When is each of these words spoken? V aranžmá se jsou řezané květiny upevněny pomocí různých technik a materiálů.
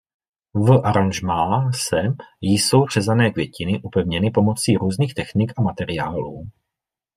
V 0.53 0.71
aranžmá 0.83 1.71
se 1.71 2.01
jsou 2.41 2.87
řezané 2.87 3.31
květiny 3.31 3.81
upevněny 3.83 4.31
pomocí 4.31 4.77
různých 4.77 5.13
technik 5.13 5.51
a 5.57 5.61
materiálů. 5.61 6.47